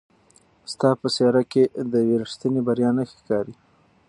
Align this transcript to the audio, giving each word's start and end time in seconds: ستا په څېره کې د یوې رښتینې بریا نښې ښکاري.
ستا 0.71 0.89
په 1.01 1.07
څېره 1.15 1.43
کې 1.51 1.63
د 1.91 1.93
یوې 2.05 2.15
رښتینې 2.23 2.61
بریا 2.67 2.89
نښې 2.95 3.15
ښکاري. 3.21 3.53